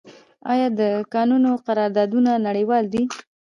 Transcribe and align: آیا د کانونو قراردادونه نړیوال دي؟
آیا 0.51 0.67
د 0.79 0.81
کانونو 1.13 1.51
قراردادونه 1.67 2.31
نړیوال 2.47 2.83
دي؟ 2.93 3.03